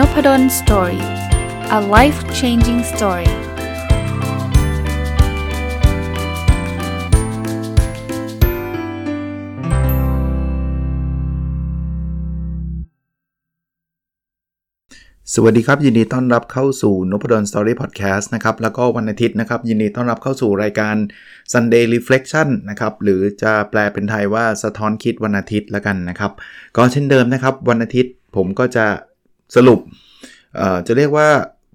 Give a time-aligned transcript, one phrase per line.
[0.00, 1.04] Nopadol's Story
[1.78, 3.30] a life changing story
[15.34, 20.96] สวัสดีครับ ยินดีต้อนรับเข้าสู่นพดล Story Podcast นะครับ แล้วก็วันอาทิตย์นะครับ ยินดีต้อนรับเข้าสู่รายการ
[21.52, 26.32] Sunday Reflection นะครับ หรือจะแปลเป็นไทยว่าสะท้อนคิดวันอาทิตย์แล้วกันนะครับ
[26.76, 28.86] ก็เช่นเดิมนะครับ วันอาทิตย์ผมก็จะ
[29.56, 29.80] สรุป
[30.86, 31.28] จะเรียกว่า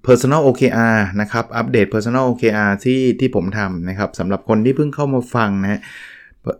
[0.07, 5.81] personal OKR นะครับอัปเดต personal OKR ที่ที่ผมทำนะครับสำหรับคนที่เพิ่งเข้ามาฟังนะ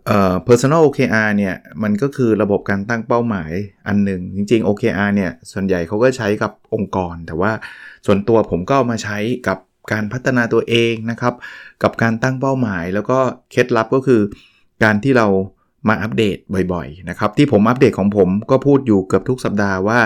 [0.06, 3.50] เอ่อ personal OKR เนี่ยมันก็คือระบบการตั้งเป้าหมาย
[3.86, 7.52] อันหนึ่งจริง ๆ OKR เนี่ยส่วนใหญ่เขาก็ใช้กับองค์กร แต่ว่า
[8.06, 9.58] ส่วนตัวผมก็เอามาใช้กับ
[9.92, 11.34] การพัฒนาตัวเองนะครับ
[11.82, 13.18] กับการตั้งเป้าหมาย แล้วก็
[13.50, 14.20] เคล็ดลับก็คือ
[14.82, 15.26] การที่เรา
[15.88, 16.36] มาอัปเดต
[16.72, 19.98] บ่อยๆนะครับที่ผมอัปเดตของผมก็พูดอยู่เกือบทุกสัปดาห์ว่า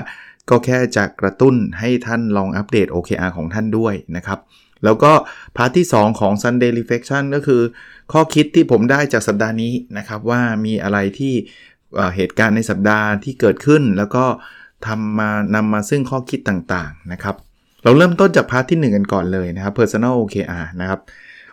[0.50, 4.38] ก็แค่จะกระตุ้นให้ท่านลองอัปเดต OKR ของท่านด้วยนะครับ
[4.84, 5.12] แล้วก็
[5.56, 7.62] part ที่ 2 ของ Sunday Reflection ก็คือ
[8.12, 11.34] ข้อคิดที่ผมได้จากสัปดาห์นี้นะครับว่ามีอะไรที่
[12.16, 14.24] เหตุการณ์ในสัปดาห์ที่เกิดขึ้น แล้วก็
[14.86, 17.36] ทำมานำมาซึ่งข้อคิดต่างๆนะครับ
[17.82, 21.00] เราเริ่มต้นจาก part ที่ 1 กันก่อนเลยนะครับ Personal OKR นะครับ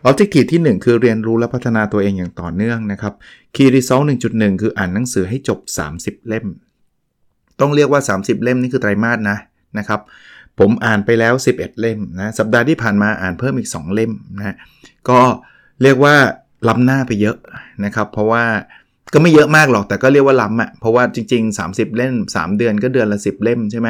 [0.09, 3.13] Objective ที่ 1 คือเรียนรู้และพัฒนาตัวเองอย่างต่อเนื่องนะครับ
[3.55, 5.59] Key Result 1.1 คืออ่านหนังสือให้จบ
[5.93, 6.47] 30 เล่ม
[7.59, 9.37] ต้องเรียกว่า 30 เล่มนี่คือไตรมาสนะ
[9.77, 9.99] นะครับ
[10.59, 14.55] ผมอ่านไปแล้ว 11 เล่มนะสัปดาห์ที่ผ่านมาอ่านเพิ่มอีก 2 เล่มนะ
[15.09, 15.19] ก็
[15.83, 16.15] เรียกว่า
[16.67, 17.37] ล้ำหน้าไปเยอะ
[17.85, 18.43] นะครับ เพราะว่า
[19.13, 23.87] ก็ไม่เยอะมากหรอกแต่ก็เรียกว่าล้ำอะ่ะเพราะว่าจริง ๆ 30 เล่ม 3 เดือนก็เดือนละ 10 เล่มใช่ไหม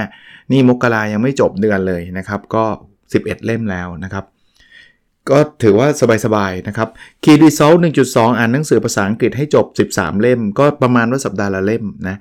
[0.52, 2.64] นี่มกรายังไม่จบเดือนเลยนะครับ ก็
[3.06, 4.26] 11 เล่มแล้วนะครับ
[5.30, 5.88] ก็ถือว่า
[6.26, 6.90] สบายๆนะครับ
[7.23, 12.18] Key Result 1.2 อ่านหนังสือภาษาอังกฤษให้จบ 13 เล่ม ก็ประมาณว่าสัปดาห์ละเล่มนะ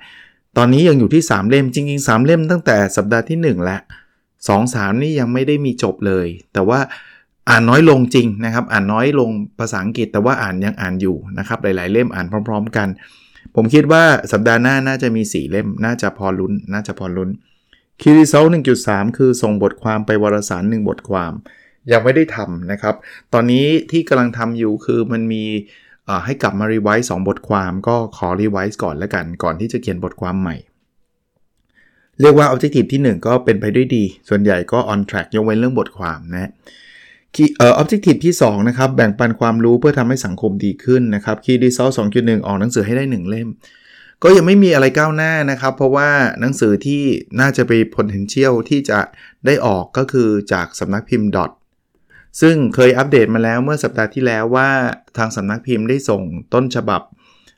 [0.57, 3.81] ตอนนี้ยังอยู่ที่ 3 เล่มจริงๆ 3 เล่มตั้งแต่สัปดาห์ที่ 1 แล้ว
[4.27, 6.79] 2 3นี่ยังไม่ได้มีจบเลย แต่ว่า
[7.49, 9.29] อ่านน้อยลงจริงนะครับ อ่านน้อยลง
[9.59, 12.87] ภาษาอังกฤษแต่ว่าอ่านยังอ่านอยู่นะครับ หลาย ๆ เล่มอ่านพร้อม ๆ กัน
[13.55, 17.29] ผมคิดว่าสัปดาห์หน้าน่าจะมี 4 เล่ม น่าจะพอลุ้น น่าจะพอลุ้น
[18.01, 18.45] Key Result
[18.81, 21.33] 1.3 คือส่งบทความไปวารสาร 1 บทความ
[21.91, 22.95] ยังไม่ได้ทำนะครับ
[23.33, 25.43] ตอนนี้ที่กำลังทำอยู่คือมันมี
[26.25, 30.55] ให้กลับมา revise บทความก็ขอ revise ก่อนแล้วกัน ก่อนที่จะเขียนบทความใหม่
[32.21, 36.51] เรียกว่า Objective ที่ 1 ก็เป็นไปด้วยดี ส่วนใหญ่ก็ on track ยกเว้นเรื่องบทความนะ
[37.57, 43.49] เอ่อ Objective ที่ 2 นะครับ แบ่งปันความรู้เพื่อทำให้สังคมดีขึ้นนะครับ Key Result 2.1 ออกหนังสือให้ได้ 1 เล่ม
[44.23, 47.01] ก็ยังไม่มีอะไรก้าวหน้านะครับ เพราะว่าหนังสือที่
[47.39, 48.99] น่าจะไป potential ที่จะ
[49.45, 51.51] ได้ออกก็คือจากสำนักพิมพ์ดอท
[52.41, 54.69] ซึ่งเคยอัปเดตมาแล้วเมื่อสัปดาห์ที่แล้วว่า
[55.17, 56.21] ทางสำนักพิมพ์ได้ส่ง
[56.53, 57.01] ต้นฉบับ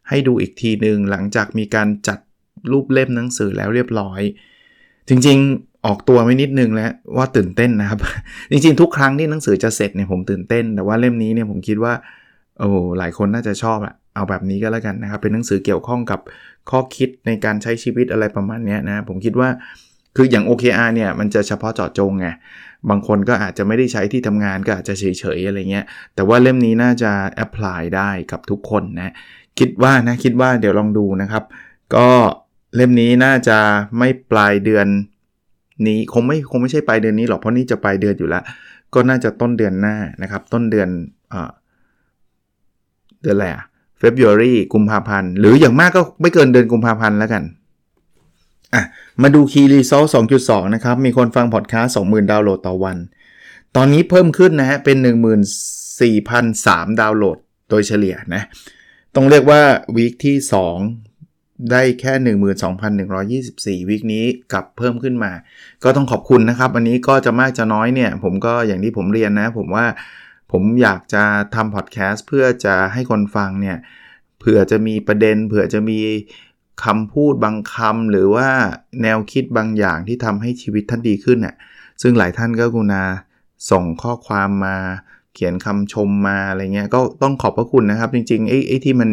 [0.09, 2.19] ให้ดูอีกทีหนึ่งหลังจากมีการจัด
[2.71, 4.21] รูปเล่มหนังสือแล้วเรียบร้อย
[5.09, 7.99] จริงๆออกตัวไว้นิดนึงแล้วว่าตื่นเต้นนะครับ
[8.51, 11.93] จริงๆ ทุกครั้งที่หนังสือจะเสร็จเนี่ยผมตื่นเต้น แต่ว่าเล่มนี้เนี่ยผมคิดว่า
[12.59, 16.19] โอ้หลายคนน่าจะชอบอะเอาแบบนี้ก็แล้วกันนะครับ เป็นหนังสือเกี่ยวข้องกับ
[16.69, 19.49] ข้อคิดในการใช้ชีวิตอะไรประมาณนี้นะผมคิดว่า
[20.15, 22.27] คืออย่าง OKR เนี่ยมันจะเฉพาะเจาะจงไง
[22.89, 25.03] บางคนก็อาจจะไม่ได้ใช้ที่ทำงานก็อาจจะเฉ
[25.37, 25.85] ยๆอะไรเงี้ย
[26.15, 29.13] แต่ว่าเล่มนี้น่าจะแอพพลายได้กับทุกคนนะ
[29.59, 31.43] คิดว่านะคิดว่าเดี๋ยวลองดูนะครับ
[31.95, 32.07] ก็
[32.75, 33.57] เล่มนี้น่าจะ
[33.99, 34.87] ไม่ปลายเดือน
[35.87, 38.43] นี้คงไม่คงไม่ใช่ปลายเดือนนี้หรอกเพราะนี่จะปลายเดือนอยู่แล้ว
[38.93, 40.89] ก็น่าจะต้นเดือนหน้านะครับ ต้นเดือน
[41.29, 41.51] เอ่อ
[43.21, 43.63] เดือนอะไรอะ
[44.01, 47.43] February กุมภาพันธ์หรืออย่างมากก็ไม่เกินเดือนกุมภาพันธ์แล้วกัน
[48.73, 48.83] อะ
[49.21, 50.03] มาดูคีรีโซล
[50.39, 52.97] 2.2 นะครับ มีคนฟังพอดแคสต์20,000 ดาวน์โหลดต่อวัน
[53.75, 54.97] ตอนนี้เพิ่มขึ้นนะฮะ เป็น
[55.79, 57.37] 14,003 ดาวน์โหลด
[57.69, 58.43] โดยเฉลี่ยนะ
[59.15, 59.61] ต้องเรียกว่า
[59.95, 60.37] วีคที่
[61.03, 62.13] 2 ได้แค่
[63.85, 65.31] 12,124 วีคนี้กลับเพิ่มขึ้นมา
[65.83, 69.85] ก็ต้องขอบคุณนะครับ อันนี้ก็จะมากจะน้อยเนี่ย ผมก็อย่างที่ผมเรียนนะ ผมว่า
[70.51, 71.23] ผมอยากจะ
[71.55, 73.77] ทำพอดแคสต์เพื่อจะให้คนฟังเนี่ย
[74.39, 75.99] เผื่อจะมีประเด็น เผื่อจะมี
[76.83, 78.47] คำพูดบางคำหรือว่า
[79.03, 81.55] แนวคิดบางอย่างที่ทำให้ชีวิตท่านดีขึ้นน่ย
[82.01, 83.03] ซึ่งหลายท่านก็กุณา
[83.71, 84.75] ส่งข้อความมา
[85.33, 89.09] เขียนคำชมมาอะไรเงี้ยก็ต้องขอบพระคุณนะครับ จริงๆไอ้ไอ้ที่มัน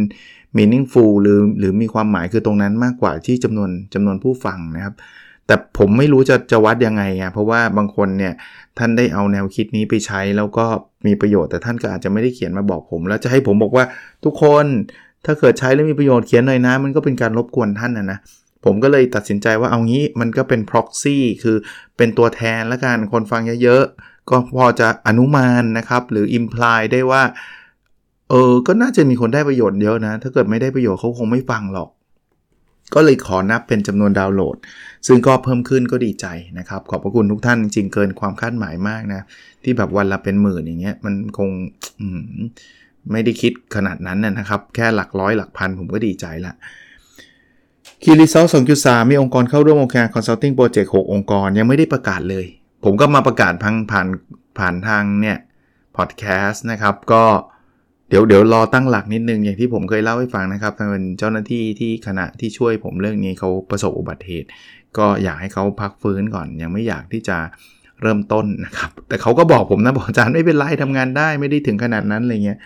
[0.56, 4.94] meaningful หรือหรือมีความหมายคือตรงนั้นมากกว่าที่จำนวนจำนวนผู้ฟังนะครับ
[5.46, 8.34] แต่ผมไม่รู้จะจะวัดยังไงอะเพราะว่าบางคนเนี่ย
[8.78, 10.66] ท่านได้เอาแนวคิดนี้ไปใช้แล้วก็
[11.06, 13.84] มีประโยชน์แต่ท่านก็อาจจะไม่ได้เขียนมาบอกผม แล้วจะให้ผมบอกว่า
[14.24, 14.66] ทุกคน
[15.26, 18.18] ถ้าเกิดใช้แล้วมีประโยชน์เขียนหน่อยนะ มันก็เป็นการรบกวนท่านนะนะ
[18.64, 21.56] ผมก็เลยตัดสินใจว่าเอางี้มันก็เป็น proxy คือ
[21.96, 27.22] เป็นตัวแทนและกันคนฟังเยอะๆ ก็พอจะอนุมานนะครับ หรือ imply ได้ว่า
[28.30, 31.88] เออ ก็น่าจะมีคนได้ประโยชน์เยอะนะ ถ้าเกิดไม่ได้ประโยชน์เขาคงไม่ฟังหรอก
[32.94, 34.56] ก็เลยขอนับเป็นจำนวนดาวน์โหลด
[35.06, 36.26] ซึ่งก็เพิ่มขึ้นก็ดีใจ
[36.58, 39.22] นะครับ ขอบพระคุณทุกท่านจริงๆ เกินความคาดหมายมากนะ
[39.62, 41.48] ที่แบบวันละเป็นหมื่นอย่างเงี้ยมันคง
[43.12, 46.54] ไม่ได้คิดขนาดนั้นนะครับ แค่หลักร้อยหลักพันผมก็ดีใจละ
[48.02, 52.46] Key Result สองจุดสาม มีองค์กรเข้าร่วมโครงการ consulting project ห้าองค์กรยังไม่ได้ประกาศเลย
[52.84, 54.06] ผมก็มาประกาศพังผ่าน
[54.58, 55.38] ผ่านทางเนี่ย
[55.96, 57.24] พอดแคสต์นะครับ ก็
[58.08, 64.48] เดี๋ยวเดี๋ยวรอตั้งหลักนิดนึง อย่างที่ผมเคยเล่าให้ฟังนะครับเป็นเจ้าหน้าที่ที่คณะที่ช่วยผมเรื่องนี้เขาประสบอุบัติเหตุ
[64.98, 67.36] ก็อยากให้เขาพักฟื้นก่อน ยังไม่อยากที่จะ
[68.02, 72.58] เริ่มต้นนะครับ แต่เขาก็บอกผมนะบอกอาจารย์ไม่เป็นไรทำงานได้ไม่ได้ถึงขนาดนั้นอะไรเงี้ย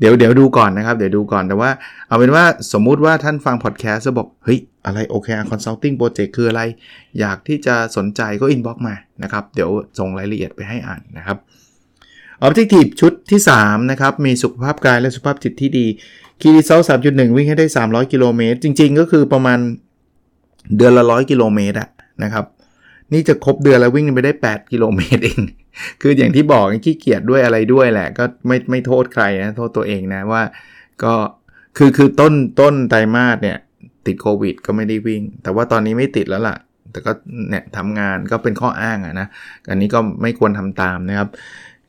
[0.00, 1.70] เดี๋ยวเดี๋ยวดูก่อนนะครับ เดี๋ยวดูก่อนแต่ว่า
[2.08, 6.62] เอาเป็นว่าสมมุติว่าท่านฟังพอดแคสต์จะบอก เฮ้ย อะไร OKR consulting project คืออะไร
[7.20, 11.36] อยากที่จะสนใจก็ inbox มานะครับ เดี๋ยวส่งรายละเอียดไปให้อ่านนะครับ
[12.46, 15.86] Objective ชุดที่ 3 นะครับ มีสุขภาพกายและสุขภาพจิตที่ดี
[16.40, 19.58] Key Result 3.1วิ่งให้ได้ 300 กิโลเมตร จริง ๆ ก็คือประมาณ
[20.76, 21.88] เดือนละ100กิโลเมตรอะ
[22.22, 22.44] นะครับ
[23.12, 25.40] นี่จะครบเดือนแล้ววิ่งไปได้ 8 กิโลเมตรเอง
[26.02, 30.42] คืออย่างที่บอกขี้เกียจด้วยอะไรด้วยแหละ ก็ไม่ไม่โทษใครนะโทษตัวเองนะว่า
[31.02, 31.14] ก็
[31.78, 33.58] คือคือต้นต้นไตรมาสเนี่ย
[34.06, 36.56] ติดโควิด ก็ไม่ได้วิ่ง แต่ว่าตอนนี้ไม่ติดแล้วล่ะ
[36.92, 37.12] แต่ก็
[37.48, 39.26] เนี่ยทำงานก็เป็นข้ออ้างอะนะ
[39.70, 41.28] อันนี้ก็ไม่ควรทำตามนะครับ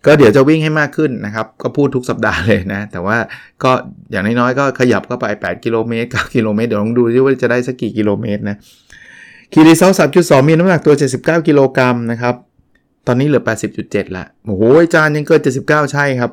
[0.05, 3.17] ก็เดี๋ยวจะวิ่งให้มากขึ้นนะครับ ก็พูดทุกสัปดาห์เลยนะ แต่ว่า
[3.63, 3.71] ก็
[4.11, 8.57] อย่างน้อยๆก็ขยับเข้าไป 8 กิโลเมตร9กิโลเมตรเดี๋ยวลองดูดิว่าจะได้สักกี่กิโลเมตรนะ
[9.53, 12.35] คีรีเซล3.2มีน้ำหนักตัว 79 กิโลกรัมนะครับ
[13.07, 13.43] ตอนนี้เหลือ
[13.79, 14.63] 80.7 ละโอ้โห
[14.93, 16.31] จานยังเกิน 79 ใช่ครับ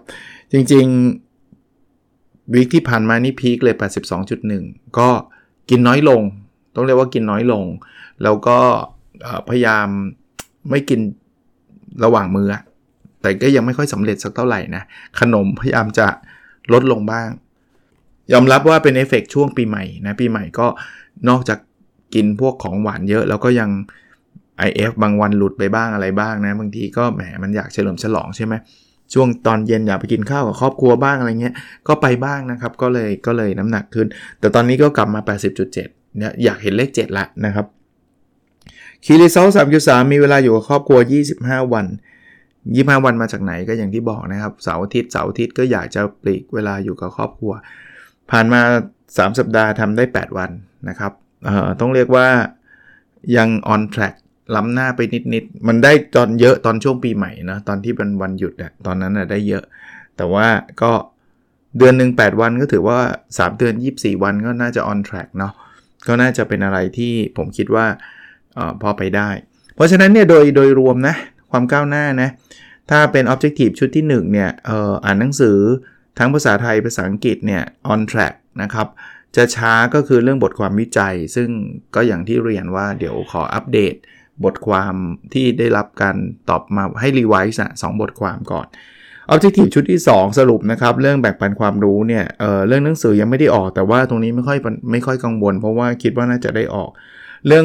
[0.53, 3.77] จริงๆ week ที่ผ่านมานี่ peak เลย
[4.37, 5.09] 82.1 ก็
[5.71, 6.21] กินน้อยลง
[6.75, 7.65] ต้องเรียกว่ากินน้อยลง
[8.23, 8.59] แล้วก็
[9.49, 9.87] พยายาม
[10.71, 11.01] ไม่กิน
[12.05, 12.49] ระหว่างมื้อ
[13.21, 14.83] แต่ก็ยังไม่ค่อยสำเร็จสักเท่าไหร่นะ
[15.21, 16.07] ขนมพยายามจะ
[16.73, 17.29] ลดลงบ้าง
[18.33, 20.67] ยอมรับว่าเป็นเอฟเฟกช่วงปีใหม่นะ ปีใหม่ก็
[21.29, 21.59] นอกจาก
[22.15, 23.71] กินพวกของหวานเยอะ แล้วก็ยัง
[24.69, 28.55] IF บางวันหลุดไปบ้างอะไรบ้างนะ บางทีก็แหมมันอยากเฉลิมฉลองใช่ไหม
[29.15, 31.55] ช่วงตอนเย็นอยากไปกินข้าวกับครอบครัวบ้างอะไรเงี้ย
[31.89, 34.07] ก็ไปบ้างนะครับ ก็เลยก็เลยน้ำหนักขึ้น
[34.41, 35.21] แต่ตอนนี้ก็กลับมา
[35.69, 37.67] 80.7เนี่ยอยากเห็นเลข 7 ละนะครับ
[39.05, 39.47] คีรีเซล
[39.79, 40.99] 3.3มีเวลาอยู่กับครอบครัว
[41.35, 41.87] 25 วัน
[42.75, 47.53] ยี่ห้าวันมาจากไหนก็อย่างที่บอกนะครับเสาร์อาทิตย์เสาร์อาทิตย์ก็อยากจะปลีกเวลาอยู่กับครอบครัว
[48.31, 48.61] ผ่านมา
[48.99, 50.51] 3 สัปดาห์ทำได้ 8 วัน
[50.89, 51.13] นะครับ
[51.81, 52.27] ต้องเรียกว่า
[53.37, 54.15] ยัง on track
[54.55, 55.01] ล้ำหน้าไป
[55.35, 59.65] นิดๆ มันได้ตอนเยอะตอนช่วงปีใหม่นะตอนที่เป็นวันหยุดอะตอนนั้นอะได้เยอะ
[60.17, 60.47] แต่ว่า
[60.83, 60.93] ก็
[61.79, 62.99] เดือนหนึ่ง8 วันก็ถือว่า
[63.29, 65.53] 3 เดือน 24 วันก็น่าจะ on track เนาะ
[66.07, 67.87] ก็น่าจะเป็นอะไรที่ผมคิดว่า
[68.59, 69.29] อพอไปได้
[69.75, 71.15] เพราะฉะนั้นเนี่ยโดยโดยรวมนะ
[71.51, 72.31] ความก้าวหน้านะ
[72.91, 75.59] ถ้าเป็น Objective ชุดที่ 1 เนี่ยเอ่ออ่านหนังสือ
[76.19, 77.63] ทั้งภาษาไทยภาษาอังกฤษเนี่ย
[77.93, 78.87] on track นะครับ
[79.37, 81.49] จะช้าก็คือเรื่องบทความวิจัย ซึ่ง
[81.95, 83.95] ก็อย่างที่เรียนว่าเดี๋ยวขออัปเดต
[84.45, 84.95] บทความ
[85.33, 86.17] ที่ได้รับการ
[86.51, 88.67] ตอบมาให้ revise สองบทความก่อน
[89.33, 94.59] Objective ชุดที่ 2 สรุปนะครับ เรื่องแบ่งปันความรู้เนี่ยเรื่องหนังสือยังไม่ได้ออก แต่ว่าตรงนี้ไม่ค่อย
[94.91, 96.91] ไม่ค่อยกังวล เพราะว่าคิดว่าน่าจะได้ออก
[97.47, 97.65] เรื่อง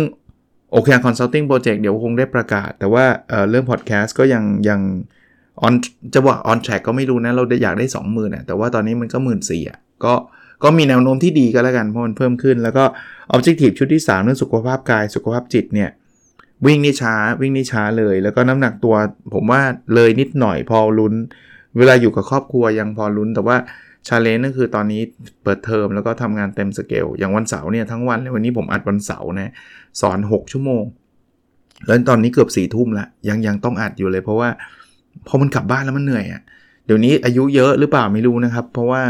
[0.72, 4.80] OKR consulting project เดี๋ยวคงได้ประกาศ แต่ว่าเรื่องพอดแคสต์ก็ยังยัง
[5.62, 5.74] on
[6.14, 10.14] จะบอก on track ก็ไม่รู้นะ เราอยากได้ 20,000นะแต่ว่าตอนนี้มันก็หมื่นสี่อะก็
[10.64, 12.84] ก็มีแนวโน้มที่ดีก็แล้วกันเพราะมันเพิ่มขึ้น แล้วก็
[13.32, 15.90] objective ชุดที่ 3 เรื่องสุขภาพกายสุขภาพจิตเนี่ย
[16.66, 18.96] วิ่งนี่ช้าวิ่งนี่ช้าเลย แล้วก็น้ำหนักตัว
[19.34, 19.62] ผมว่า
[19.96, 21.14] เลยนิดหน่อยพอลุ้น
[21.78, 23.58] เวลาอยู่กับครอบครัวยังพอลุ้น แต่ว่า
[24.08, 25.02] challenge ก็คือตอนนี้
[25.44, 29.52] เปิดเทอมแล้วก็ทำงานเต็มสเกลอย่างวันเสาร์เนี่ยทั้งวันเลยวันนี้ผมอัดวันเสาร์นะ
[30.02, 30.84] สอน 6 ชั่วโมง
[31.88, 34.50] แล้วตอนนี้เกือบสี่ทุ่มแล้วยังยังต้องอัดอยู่เลย เพราะว่า
[35.28, 36.42] พอมันกลับบ้านแล้วมันเหนื่อยอะ่ะ
[36.86, 39.02] เดี๋ยวนี้อายุเยอะหรือเปล่าไม่รู้นะครับ เพราะว่า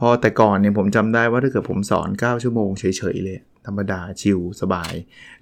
[0.00, 4.92] พอแต่ก่อนเนี่ยผมจำได้ว่าถ้าเกิดผมสอน 9 ชั่วโมงเฉยๆเลย ธรรมดาชิลสบาย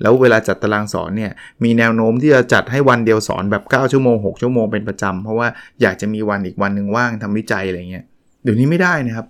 [0.01, 1.33] แล้วเวลาจัดตารางสอนเนี่ย
[1.65, 5.49] มีแนวโน้มที่จะจัดให้วันเดียวสอนแบบ 9 ชั่วโมง 6 ชั่วโมงเป็นประจำเพราะว่า
[5.83, 8.05] อยากจะมีวันอีกวันหนึ่งว่างทำวิจัยอะไรเงี้ย
[8.45, 9.27] เดี๋ยวนี้ไม่ได้นะครับ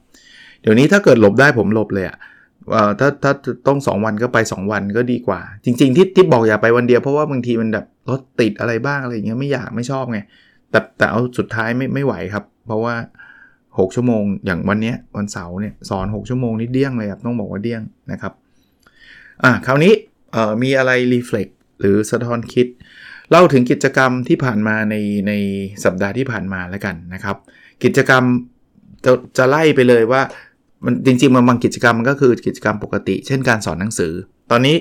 [0.63, 2.19] เดี๋ยวนี้ถ้าเกิดหลบได้ผมหลบเลยอะ
[3.01, 3.33] ถ้าถ้า
[3.67, 10.19] ต้อง 2 วันก็ไป 2 วันก็ดีกว่า จริง ๆ ที่ที่บอกอย่าไปวันเดียวเพราะว่าบางทีมันแบบรถติดอะไรบ้างอะไรเงี้ยไม่อยากไม่ชอบไง
[10.71, 12.95] แต่แต่เอาสุดท้ายไม่ไม่ไหวครับ เพราะว่า
[13.79, 17.83] 6 ชั่วโมง อย่างวันนี้วันเสาร์เนี่ยสอน 6 ชั่วโมงนี่เดี้ยงเลยครับ ต้องบอกว่าเดี้ยง
[18.13, 18.33] นะครับ
[19.45, 19.93] อะคราวนี้
[20.63, 21.49] มีอะไรรีเฟล็ก
[21.81, 22.67] หรือสะท้อนคิด
[23.31, 24.95] เล่าถึงกิจกรรมที่ผ่านมาใน
[25.29, 25.33] ใน
[25.85, 27.37] สัปดาห์ที่ผ่านมาแล้วกันนะครับ
[27.85, 28.23] กิจกรรม
[29.05, 30.23] จะจะไล่ไปเลยว่า
[30.85, 34.13] มันจริงๆมันบางกิจกรรมมันก็คือกิจกรรมปกติ เช่นการสอนหนังสือ
[34.51, 34.77] ตอนนี้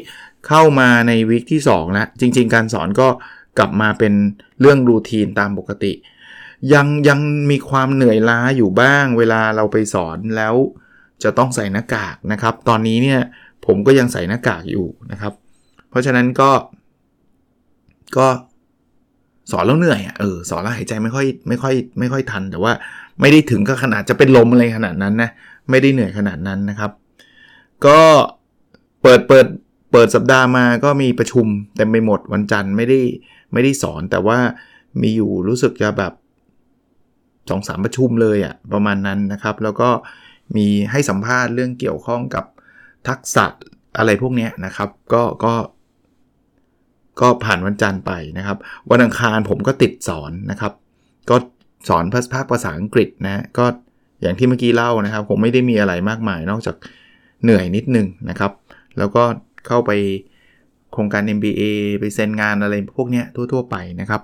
[0.47, 3.07] เข้ามาในวิกที่2แล้วจริง ๆ การสอนก็
[3.59, 4.13] กลับมาเป็น
[4.61, 5.91] เรื่องรูทีนตามปกติ
[6.73, 7.19] ยังยัง
[7.51, 10.55] มีความเหนื่อยล้าอยู่บ้าง เวลาเราไปสอนแล้ว
[11.23, 13.21] จะต้องใส่หน้ากากนะครับ ตอนนี้เนี่ย
[13.65, 15.33] ผมก็ยังใส่หน้ากากอยู่นะครับ
[15.89, 16.51] เพราะฉะนั้นก็
[18.17, 18.27] ก็
[19.51, 22.73] สอนแล้วเหนื่อยอะเออสอนแล้วหายใจไม่ค่อยไม่ค่อยไม่ค่อยทัน แต่ว่า
[23.21, 25.29] ไม่ได้ถึงก็ขนาดจะเป็นลมอะไรขนาดนั้นนะ
[25.69, 26.91] ไม่ได้เหนื่อยขนาดนั้นนะครับ
[27.85, 27.99] ก็
[29.01, 29.47] เปิดเปิด
[29.91, 31.45] เปิดสัปดาห์มาก็มีประชุม
[31.75, 32.99] เต็มไปหมดวันจันทร์ไม่ได้
[33.53, 34.37] ไม่ได้สอนแต่ว่า
[35.01, 36.13] มีอยู่รู้สึกจะแบบ
[37.49, 39.89] สองสามประชุมเลยอะ่ะประมาณนั้นนะครับ แล้วก็
[40.55, 42.45] มีให้สัมภาษณ์เรื่องเกี่ยวข้องกับ
[43.07, 43.45] ทักษะ
[43.97, 45.53] อะไรพวกนี้นะครับ ก็ก็
[47.21, 48.57] ก็ผ่านวันจันทร์ไปนะครับ
[48.91, 50.73] วันอังคารผมก็ติดสอนนะครับ
[51.29, 51.35] ก็
[51.89, 53.65] สอนภาษาภาษาอังกฤษนะก็
[54.21, 56.75] อย่างที่เมื่อกี้เล่านะครับ ผมไม่ได้มีอะไรมากมายนอกจาก
[57.43, 58.51] เหนื่อยนิดนึงนะครับ
[58.97, 59.23] แล้วก็
[59.67, 59.91] เข้าไป
[60.93, 61.61] โครงการ MBA
[61.99, 64.21] ไปเซ็นงานอะไรพวกนี้ทั่ว ๆ ไปนะครับ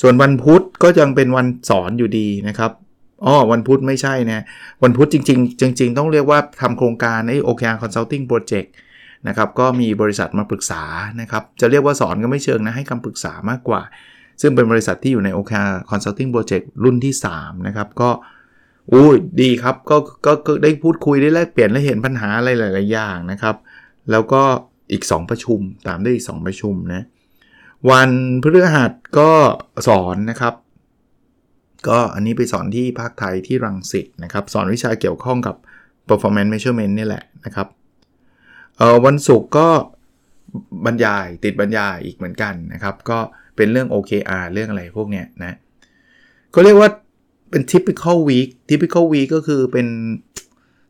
[0.00, 2.72] ส่วนวันพุธก็ยังเป็นวันสอนอยู่ดีนะครับ
[3.24, 4.44] อ๋อวันพุธไม่ใช่นะ
[4.82, 8.68] วันพุธจริง ๆ จริง ๆ ต้องเรียกว่าทำโครงการไอ้ OKR Consulting Project
[9.28, 10.82] นะครับก็มีบริษัทมาปรึกษา
[11.20, 13.82] นะครับ จะเรียกว่าสอนก็ไม่เชิงนะ ให้คำปรึกษามากกว่า
[14.40, 18.10] ซึ่งเป็นบริษัทที่อยู่ใน OKR Consulting Project รุ่นที่ 3 นะครับ ก็
[18.92, 19.08] อู้
[19.42, 19.92] ดีครับก
[20.26, 23.56] ก็ก็ได้พูดคุยได้แลกเปลี่ยนและเห็นปัญหาอะไรหลาย ๆ อย่างนะครับ
[24.10, 24.42] แล้วก็
[24.92, 27.04] อีก 2 ประชุมตามด้วยอีก 2 ประชุมนะ
[27.90, 28.10] วัน
[28.42, 29.30] พฤหัสก็
[29.88, 30.54] สอนนะครับ
[31.88, 35.56] ก็อันนี้ไปสอนที่ภาคไทยที่รังสิตนะครับ สอนวิชาเกี่ยวข้องกับ
[36.08, 37.68] performance measurement นี่แหละนะครับ
[39.04, 39.68] วันศุกร์ก็
[40.86, 43.18] บรรยายติดบรรยายอีกเหมือนกันนะครับ ก็
[43.56, 45.56] เป็นเรื่อง OKR เรื่องอะไรพวกเนี้ยนะ
[46.54, 46.88] ก็เรียกว่า
[47.50, 49.86] เป็น typical week typical week ก็คือเป็น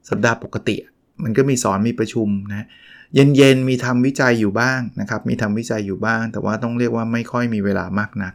[0.08, 0.76] สัปดาห์ปกติ
[1.24, 2.66] มันก็มีสอนมีประชุมนะ
[3.14, 8.34] เย็นๆมีทำวิจัยอยู่บ้างนะครับ มีทำวิจัยอยู่บ้าง แต่ว่าต้องเรียกว่าไม่ค่อยมีเวลามากนัก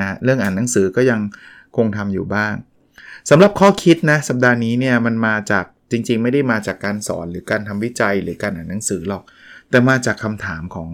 [0.00, 1.20] นะเรื่องอ่านหนังสือก็ยัง
[1.76, 2.52] คงทำอยู่บ้าง
[3.30, 9.22] สำหรับข้อคิดนะสัปดาห์นี้เนี่ยมันมาจากจริง ๆ ไม่ได้มาจากการสอนหรือการทำวิจัยหรือการอ่านหนังสือหรอก
[9.70, 10.90] แต่มาจากคำถามของ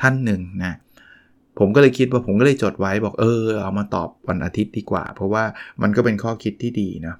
[0.00, 0.74] ท่านหนึ่งนะ
[1.58, 5.44] ผมก็เลยคิดว่าผมก็เลยจดไว้บอกเออเอามาตอบวันอาทิตย์ดีกว่า เพราะว่า
[5.82, 7.14] มันก็เป็นข้อคิดที่ดีนะ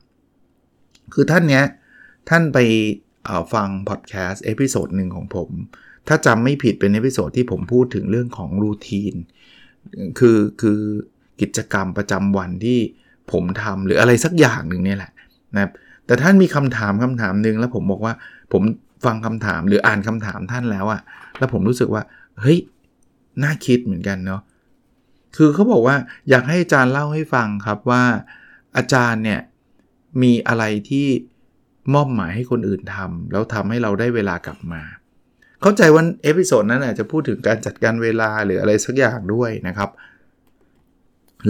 [1.15, 1.65] คือท่านเนี้ย
[2.29, 2.59] ท่านไป
[3.55, 5.51] ฟังพอดแคสต์ episode หนึ่งของผม
[6.09, 9.15] ถ้าจำไม่ผิดเป็น episode ที่ผมพูดถึงเรื่องของ routine
[10.19, 10.81] คือคือ
[11.41, 12.79] กิจกรรมประจำวันที่
[13.33, 15.13] ผมทำหรืออะไรสักอย่างหนึ่งนี่แหละ
[15.55, 15.73] นะครับ
[16.07, 18.15] แต่ท่านมีคำถามคำถามหนึ่งแล้วผมบอกว่า
[18.53, 18.63] ผม
[19.05, 21.01] ฟังคำถามหรืออ่านคำถามท่านแล้วอะ
[21.39, 22.03] แล้วผมรู้สึกว่า
[22.41, 22.59] เฮ้ย
[23.43, 24.43] น่าคิดเหมือนกันเนาะ
[25.37, 25.97] คือเขาบอกว่า
[26.31, 28.03] อยากให้อาจารย์เล่าให้ฟังครับว่า
[28.77, 29.41] อาจารย์เนี่ย
[30.23, 31.07] มีอะไรที่
[31.95, 34.83] มอบหมายให้คนอื่นทำแล้วทำให้เราได้เวลากลับมา
[35.63, 39.91] เข้าใจว่า episode นั้นอาจจะพูดถึงการจัดการเวลาหรืออะไรสักอย่างด้วยนะครับ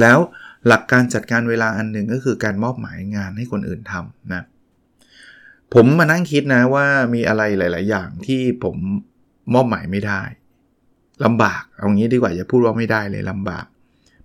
[0.00, 0.18] แล้ว
[0.68, 4.42] หลักการจัดการเวลาอันหนึ่งก็คือการมอบหมายงานให้คนอื่นทำนะ
[5.74, 8.76] ผมมานั่งคิดนะว่ามีอะไรหลาย ๆ อย่างที่ผม
[9.54, 10.22] มอบหมายไม่ได้
[11.24, 13.66] ลำบากเอางี้ดีกว่าอย่าพูดว่าไม่ได้เลยลำบาก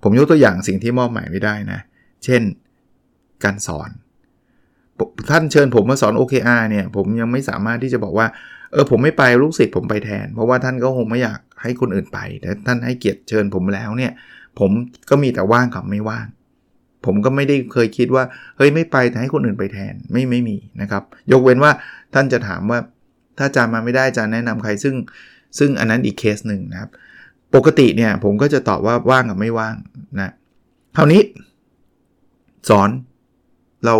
[0.03, 1.79] ผมยกตัวอย่างสิ่งที่มอบหมายไม่ได้นะ
[2.23, 2.41] เช่น
[3.43, 3.89] การสอน
[5.29, 8.27] ท่านเชิญผมมาสอน OKR เนี่ย ผมยังไม่สามารถที่จะบอกว่า
[8.71, 14.11] เออผมไม่ไปลูกศิษย์ผมไปแทน เพราะว่าท่านก็คงไม่อยากให้คนอื่นไปแต่ท่านให้เกียรติเชิญผมแล้วเนี่ย
[14.59, 14.71] ผม
[15.09, 16.25] ก็มีแต่ว่างกับไม่ว่าง
[17.05, 18.23] ผมก็ไม่ได้เคยคิดว่า
[18.57, 21.71] เฮ้ยไม่ไปแต่ให้คนอื่นไปแทนไม่ไม่มีนะครับ ยกเว้นว่า
[22.13, 22.79] ท่านจะถามว่า
[23.37, 24.95] ถ้าจามาไม่ได้จะแนะนำใครซึ่ง
[25.59, 26.89] ซึ่งอันนั้นอีกเคสหนึ่งนะครับ
[27.55, 29.75] ปกติเนี่ยผมก็จะตอบว่าว่างกับไม่ว่าง
[30.19, 30.33] นะ
[30.95, 31.21] คราวนี้
[32.69, 32.89] สอน
[33.85, 33.95] เรา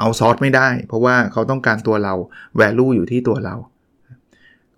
[0.00, 2.14] เอาซอสไม่ได้ เพราะว่าเขาต้องการตัวเรา
[2.60, 3.56] value อยู่ที่ตัวเรา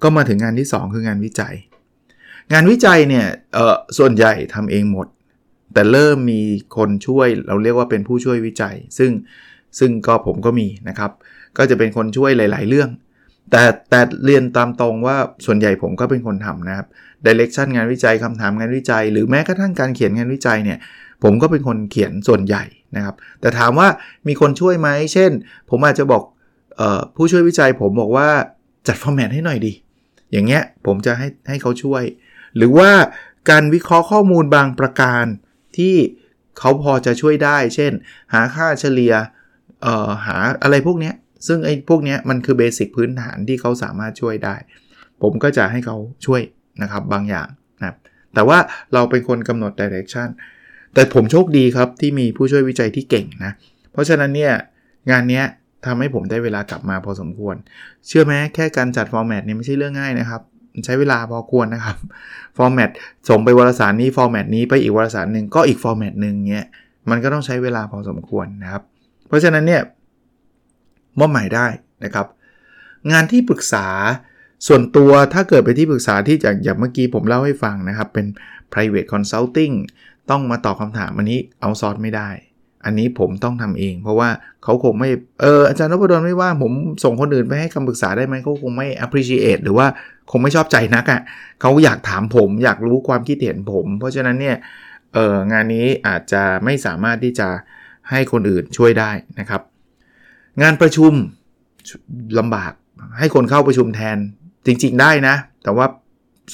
[0.03, 1.55] ก็มาถึงงานที่ 2 คืองานวิจัย
[2.53, 5.07] งานวิจัยเนี่ยเออส่วนใหญ่ทำเองหมด
[5.75, 6.41] แต่เริ่มมี
[6.77, 9.11] คนช่วยเราเรียกว่าเป็นผู้ช่วยวิจัย ซึ่ง
[9.79, 11.11] ซึ่งก็ผมก็มีนะครับ
[11.59, 12.91] ก็จะเป็นคนช่วยหลาย ๆ เรื่อง
[13.51, 16.87] แต่แต่เรียนตามตรงว่าส่วนใหญ่ผมก็เป็นคนทำนะครับ
[17.27, 20.79] ดิเรกชันงานวิจัยคำถามงานวิจัย หรือแม้กระทั่งการเขียนงานวิจัยเนี่ย
[21.23, 22.65] ผมก็เป็นคนเขียนส่วนใหญ่
[22.97, 23.89] นะครับ แต่ถามว่า
[24.29, 25.31] มีคนช่วยไหม เช่น
[25.71, 26.23] ผมอาจจะบอก
[26.81, 28.29] ออผู้ช่วยวิจัยผมบอกว่า
[28.87, 29.73] จัดฟอร์แมตให้หน่อยดี
[30.33, 32.03] อย่างเงี้ยผมจะให้ให้เขาช่วย
[32.57, 32.91] หรือว่า
[33.51, 35.25] การวิเคราะห์ข้อมูลบางประการ
[35.77, 35.95] ที่
[36.59, 37.93] เขาพอจะช่วยได้ เช่น
[38.33, 39.15] หาค่าเฉลี่ย
[40.27, 41.13] หาอะไรพวกนี้
[41.47, 44.57] ซึ่งไอ้พวกนี้มันคือเบสิกพื้นฐานที่เขาสามารถช่วยได้
[45.23, 45.97] ผมก็จะให้เขา
[46.27, 46.43] ช่วย
[46.83, 47.49] นะครับบางอย่าง
[47.83, 47.97] นะ
[48.35, 48.59] แต่ว่า
[48.95, 50.29] เราเป็นคนกำหนดดิเรกชัน
[50.95, 53.53] แต่ผมโชคดีครับที่มีผู้ช่วยวิจัยที่เก่งนะ
[53.93, 54.53] เพราะฉะนั้นเนี่ย
[55.11, 55.43] งานนี้
[55.87, 57.57] ทำให้ผมได้เวลากลับมาพอสมควร
[58.07, 60.43] เชื่อไหมแค่การจัด format เนี่ยไม่ใช่เรื่องง่ายนะครับ
[60.85, 61.97] ใช้เวลาพอควรนะครับ
[62.57, 62.91] format
[63.29, 66.67] ส่งไปวารสารนี้ format นี้ไปอีกวารสารหนึ่งก็อีก format หนึ่งเงี้ย
[67.11, 68.83] มันก็ต้องใช้เวลาพอสมควรนะครับ
[69.29, 69.83] เพราะฉะนั้นเนี่ย
[71.19, 71.67] มอบหมายได้
[72.05, 72.27] นะครับ
[73.13, 73.87] งานที่ปรึกษา
[74.67, 78.27] ส่วนตัวถ้าเกิดไปที่ปรึกษาที่อย่างอย่างเมื่อกี้ผมเล่าให้ฟังนะครับ เป็น
[78.73, 79.75] private consulting
[80.31, 82.31] ต้องมาตอบคำถามอันนี้เอาซอสไม่ได้
[82.85, 84.29] อันนี้ผมต้องทำเอง เพราะว่า
[84.65, 86.73] เขาคงไม่ เอออาจารย์นพดลไม่ว่าผม
[87.05, 89.87] ส่งคนอื่นไปให้คำปรึกษาได้ไหมเขาคงไม่ appreciate หรือว่า
[90.31, 91.21] คงไม่ชอบใจนักอะ่ะ
[91.61, 94.57] เขาอยากถามผมอยากรู้ความคิดเห็นผม เพราะฉะนั้นเนี่ย
[95.15, 97.49] เอองานนี้อาจจะไม่สามารถที่จะ
[98.11, 99.63] ให้คนอื่นช่วยได้นะครับ
[100.63, 101.13] งานประชุม
[102.39, 102.73] ลำบาก
[103.19, 104.19] ให้คนเข้าประชุมแทน
[104.67, 105.87] จริงๆได้นะ แต่ว่า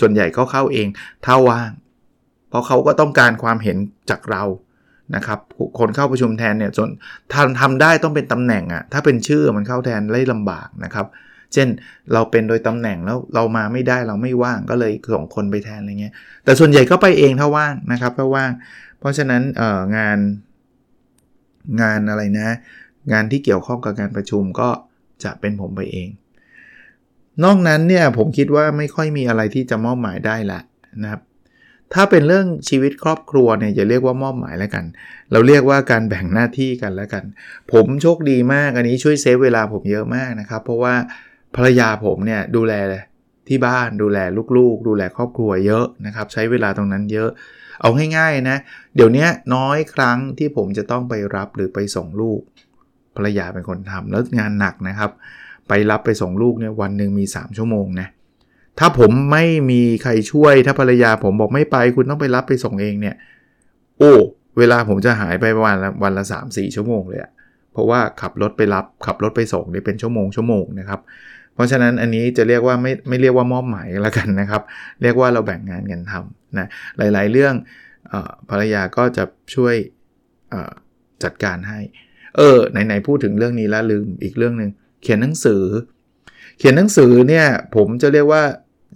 [0.01, 0.89] ส่วนใหญ่เขาเข้าเอง
[1.25, 1.71] ถ้าว่าง
[2.49, 3.77] เพราะเขาก็ต้องการความเห็น
[4.11, 4.45] จากเรา
[5.17, 5.39] นะครับ
[5.79, 6.91] คนเข้าประชุมแทนเนี่ยส่วน
[7.35, 11.07] ทำทำได้ต้องเป็นตำแหน่งอะถ้าเป็นชื่อมันเข้าแทนได้ลำบากนะครับ
[11.53, 11.69] เช่น
[12.13, 18.51] เราเป็นโดยตำแหน่งแล้วเรามาไม่ได้เราไม่ว่างก็เลยส่งคนไปแทนอะไรเงี้ยแต่ส่วนใหญ่ก็ไปเองถ้าว่างนะครับถ้าว่าง
[18.99, 20.19] เพราะฉะนั้นเอองาน
[21.83, 22.49] งานอะไรนะ
[23.13, 24.69] งานที่เกี่ยวข้องกับการประชุมก็
[25.25, 26.09] จะเป็นผมไปเอง
[27.45, 30.61] นอกนั้นเนี่ยผมคิดว่าไม่ค่อยมีอะไรที่จะมอบหมายได้ละ
[31.03, 31.21] นะครับ
[31.95, 34.85] ถ้าเป็นเรื่องชีวิตครอบครัวเนี่ยจะเรียกว่ามอบหมายแล้วกัน
[35.33, 37.25] เราเรียกว่าการแบ่งหน้าที่กันแล้วกัน
[37.73, 40.95] ผมโชคดีมากอันนี้ช่วยเซฟเวลาผมเยอะมากนะครับ เพราะว่า
[41.57, 42.73] ภรรยาผมเนี่ยดูแล
[43.49, 44.19] ที่บ้านดูแล
[44.57, 47.31] ลูกๆ ดูแลครอบครัวเยอะนะครับ ใช้เวลาตรงนั้นเยอะ
[47.81, 48.59] เอาง่ายๆนะ
[48.97, 52.41] เดี๋ยวนี้น้อยครั้งที่ผมจะต้องไปรับหรือไปส่งลูก
[53.17, 55.11] ภรรยาเป็นคนทำแล้วงานหนักนะครับ
[55.69, 58.09] ไปรับไปส่งลูกเนี่ยวันหนึ่งมี 3 ชั่วโมงนะ
[58.79, 63.17] ถ้าผมไม่มีใครช่วยถ้าภรรยาผมบอกไม่ไป คุณต้องไปรับไปส่งเองเนี่ย
[63.99, 64.13] โอ้
[64.59, 67.31] เวลาผมจะหายไปวันละวันละ 3 4 ชั่วโมงเลยอะ
[67.73, 71.01] เพราะว่าขับรถไปรับขับรถไปส่งนี่เป็นชั่วโมงชั่วโมงนะครับ
[71.55, 74.63] เพราะฉะนั้นอันนี้จะเรียกว่าไม่ไม่เรียกว่ามอบหมายแล้วกันนะครับ
[75.03, 76.67] เรียกว่าเราแบ่งงานกันทำนะ
[76.99, 77.55] หลาย ๆ เรื่อง
[78.51, 79.75] ภรรยาก็จะช่วย
[81.25, 81.81] จัดการให้
[82.37, 84.71] เออไหนๆพูดถึงเรื่องนี้แล้วลืมอีกเรื่องหนึ่ง
[85.03, 85.65] เขียนหนังสือ
[86.59, 88.43] เขียนหนังสือเนี่ยผมจะเรียกว่า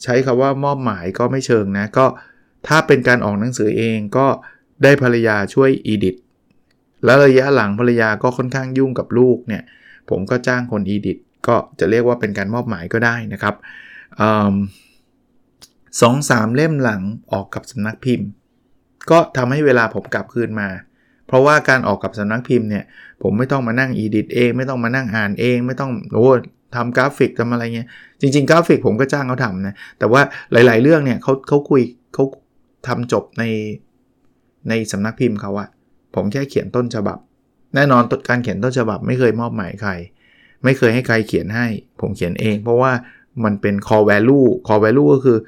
[0.02, 2.06] ใช้คำว่ามอบหมายก็ไม่เชิงนะ ก็
[2.68, 4.26] ถ้าเป็นการออกหนังสือเองก็
[4.82, 6.16] ได้ภรรยาช่วยอีดิท
[7.04, 9.62] แล้วระยะหลังภรรยาก็ค่อนข้างยุ่งกับลูกเนี่ย
[10.10, 13.54] ผมก็จ้างคนอีดิทก็จะเรียกว่าเป็นการมอบหมายก็ได้นะครับ
[16.00, 18.28] สองสามเล่มหลังออกกับสำนักพิมพ์
[19.10, 20.68] ก็ทำให้เวลาผมกลับคืนมา
[21.32, 22.84] เพราะว่าการออกกับสำนักพิมพ์เนี่ย
[23.22, 26.30] ผมไม่ต้องมานั่ง edit เอง ไม่ต้องมานั่งอ่านเอง ไม่ต้องโอ้
[26.74, 27.88] ทำกราฟิกทำอะไรเงี้ย
[28.20, 31.82] จริง ๆ กราฟิกผมก็จ้างเขาทำนะแต่ว่าหลาย ๆ เรื่องเนี่ยเขาเขาคุย
[32.14, 32.24] เขา
[32.86, 33.44] ทำจบใน
[34.68, 35.68] ในสำนักพิมพ์เขาอะ
[36.14, 37.18] ผมแค่เขียนต้นฉบับ
[37.74, 39.92] แน่นอนการเขียนต้นฉบับไม่เคยมอบหมายใคร
[40.64, 41.66] ไม่เคยให้ใครเขียนให้
[42.00, 42.92] ผมเขียนเอง เพราะว่า
[43.44, 45.38] มันเป็น core value core value ก็คือ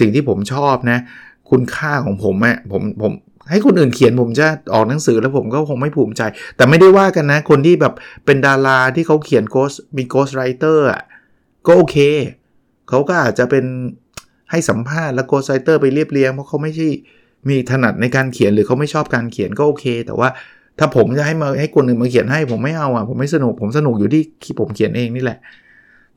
[0.00, 0.98] สิ่งที่ผมชอบนะ
[1.50, 3.12] คุณค่าของผมอะผมผม
[3.50, 6.22] ให้คนอื่นเขียนผมจะออกหนังสือแล้วผมก็คงไม่ภูมิใจ
[6.56, 7.94] แต่ไม่ได้ว่ากันนะ คนที่แบบ
[8.26, 11.02] เป็นดาราที่เขาเขียน ghost มี ghost writer อะ
[11.66, 11.96] ก็โอเค
[12.88, 13.64] เขาก็อาจจะเป็น
[14.50, 16.88] ให้สัมภาษณ์แล้ว ghost writer ไปเรียบเรียงเพราะเขาไม่ใช่
[17.48, 20.28] มีถนัดในการเขียนหรือเขาไม่ชอบการเขียนก็โอเค แต่ว่า
[20.78, 25.38] ถ้าผมจะให้มาให้คนอื่นมาเขียนให้ผมไม่เอาอะผมไม่สนุกผมสนุกอยู่ที่ผมเขียนเองนี่แหละ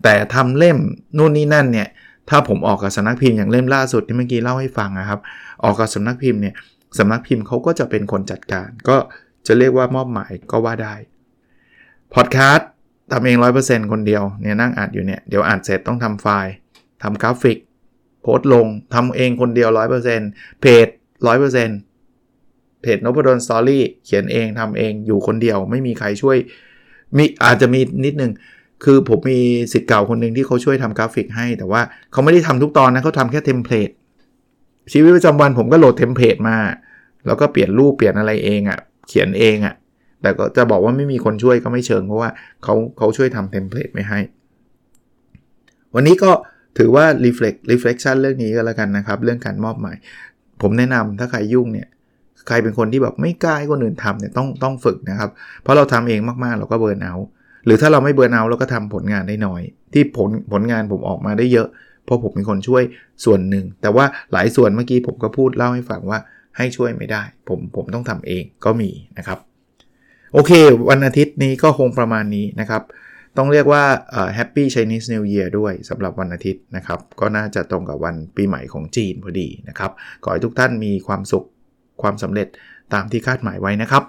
[0.04, 0.78] แต่ทำเล่ม
[1.18, 1.88] นู่นนี่นั่นเนี่ย
[2.30, 5.20] ถ้าผมออกกับสำนักพิมพ์อย่างเล่มล่าสุดที่เมื่อกี้เล่าให้ฟังนะครับ
[5.64, 6.56] ออกกับสำนักพิมพ์เนี่ย
[6.98, 8.98] สำนักพิมพ์เขาก็จะเป็นคนจัดการ ก็
[9.48, 10.96] จะเรียกว่ามอบหมายก็ว่าได้
[12.14, 12.70] พอดแคสต์
[13.12, 16.52] ทำเอง 100%คนเดียวเนี่ยนั่งอ่านอยู่เนี่ยเดี๋ยวอ่านเสร็จต้องทำไฟล์
[17.04, 17.58] ทำกราฟิก
[18.22, 19.70] โพสต์ลงทำเองคนเดียว
[20.16, 20.88] 100%เพจ
[21.24, 26.38] 100%เพจนพดล Story เขียนเองทำเองอยู่คนเดียว ไม่มีใครช่วย
[27.18, 28.32] มีอาจจะมีนิดนึง
[28.84, 29.40] คือผมมี
[29.74, 33.90] ศิษย์เก่าคนหนึ่งที่เขาช่วยทำกราฟิกให้ แต่ว่าเขาไม่ได้ทำทุกตอนนะเขาทำแค่ template
[34.94, 36.58] ชีวิตประจำวันผมก็โหลด template มา
[37.26, 39.76] แล้วก็เปลี่ยนรูปเปลี่ยนอะไรเองอะ่ะ เขียนเองอะ่ะ
[40.22, 42.30] แต่ก็จะบอกว่าไม่มีคนช่วยก็ไม่เชิงเพราะว่า
[42.64, 44.20] เขาเขาช่วยทำ template ไว้ให้
[45.96, 46.32] วันนี้ก็
[46.78, 49.98] ถือว่า reflect reflection เรื่องนี้ก็แล้วกันนะครับ เรื่องการมอบหมาย
[50.62, 51.88] ผมแนะนำถ้าใครยุ่งเนี่ย
[52.48, 55.30] ใครเป็นคนที่แบบไม่กล้าให้คนอื่นทำเนี่ยต้องต้องฝึกนะครับ
[55.64, 57.16] เพราะเราทำเองมากๆ เราก็เบิร์นเอา
[57.66, 59.62] หรือถ้าเราไม่เบิร์นเอาเราก็ทำผลงานได้น้อย
[59.94, 61.68] ที่ผลผลงานผมออกมาได้เยอะ
[62.06, 62.84] เพราะผมเป็นคนช่วย
[63.26, 66.20] ส่วนหนึ่ง แต่ว่าหลายส่วนเมื่อกี้ผมก็พูดเล่าให้ฟังว่า
[66.58, 69.40] ให้ช่วยไม่ได้ ผมผมต้องทำเองก็มีนะครับ
[70.34, 70.52] โอเค
[70.90, 72.84] วันอาทิตย์นี้ก็คงประมาณนี้นะครับ
[73.38, 73.84] ต้องเรียกว่า
[74.38, 79.92] Happy Chinese New Year ด้วยสำหรับวันอาทิตย์นะครับ ก็น่าจะตรงกับวันปีใหม่ของจีนพอดีนะครับ
[80.24, 81.46] ขอให้ทุกท่านมีความสุข
[82.02, 82.48] ความสำเร็จ
[82.94, 84.04] ตามที่คาดหมายไว้นะครับ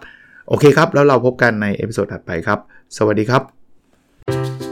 [0.49, 2.59] โอเคครับ แล้วเราพบกันใน episode ถัดไปครับ
[2.97, 4.72] สวัสดีครับ